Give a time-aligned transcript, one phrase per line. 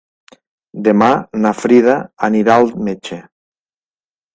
[0.87, 1.11] Demà
[1.43, 1.95] na Frida
[2.31, 3.23] anirà al metge.